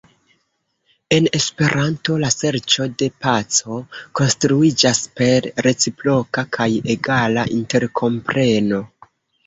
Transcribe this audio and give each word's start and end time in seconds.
En 1.17 1.27
Esperanto, 1.39 2.15
la 2.23 2.31
serĉo 2.37 2.87
de 3.03 3.11
paco 3.27 3.79
konstruiĝas 4.23 5.05
per 5.21 5.51
reciproka 5.69 6.49
kaj 6.59 6.71
egala 6.99 7.49
interkompreno. 7.63 8.87